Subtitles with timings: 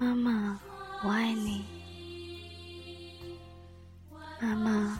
[0.00, 0.58] 妈妈
[1.04, 1.66] 我爱你。
[4.40, 4.98] 妈妈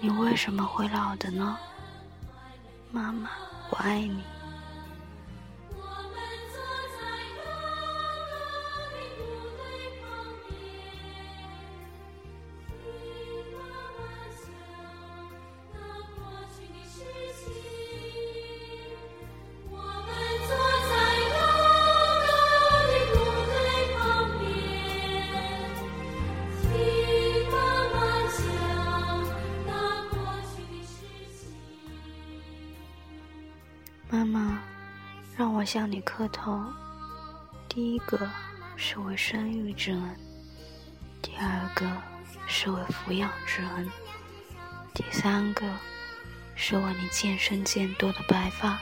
[0.00, 1.56] 你为什么会老的呢？
[2.90, 3.30] 妈妈
[3.70, 4.20] 我爱你。
[34.10, 34.58] 妈妈，
[35.36, 36.64] 让我向你磕头。
[37.68, 38.28] 第一个
[38.74, 40.16] 是为生育之恩，
[41.20, 41.86] 第二个
[42.46, 43.86] 是为抚养之恩，
[44.94, 45.70] 第三个
[46.54, 48.78] 是为你渐生渐多的白发。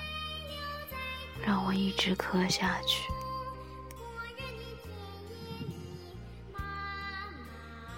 [1.44, 3.08] 让我一直磕下去。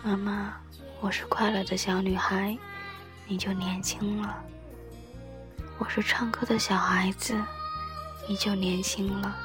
[0.03, 0.55] 妈妈，
[1.01, 2.57] 我是快乐的小女孩，
[3.27, 4.45] 你就年轻了。
[5.79, 7.41] 我是唱歌的小孩子，
[8.29, 9.37] 你就年轻了。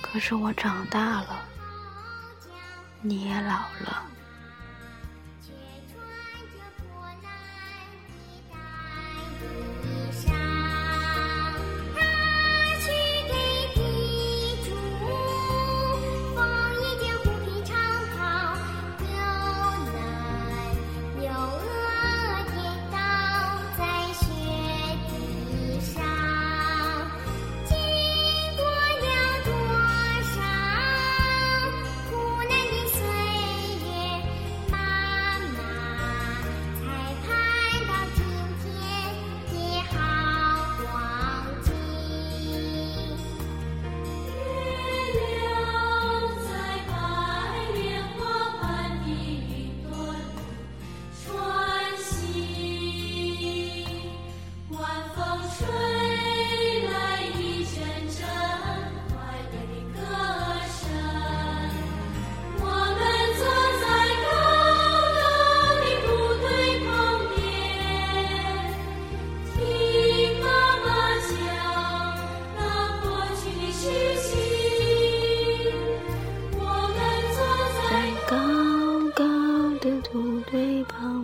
[0.00, 1.40] 可是我长大了，
[3.02, 4.04] 你也老了。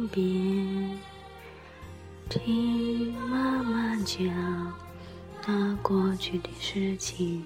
[0.09, 1.01] 边
[2.29, 4.27] 听妈妈讲
[5.47, 7.43] 那过去的事情。